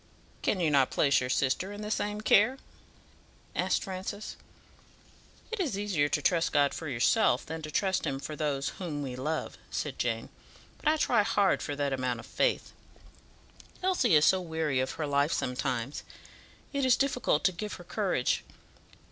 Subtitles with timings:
[0.41, 2.57] "Can you not place your sister in the same care?"
[3.55, 4.35] asked Francis.
[5.51, 9.03] "It is easier to trust God for yourself than to trust Him for those whom
[9.03, 10.29] we love," said Jane;
[10.79, 12.73] "but I try hard for that amount of faith.
[13.83, 16.01] Elsie is so weary of her life sometimes,
[16.73, 18.43] it is difficult to give her courage.